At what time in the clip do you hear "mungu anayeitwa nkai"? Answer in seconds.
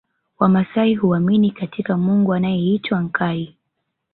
1.97-3.55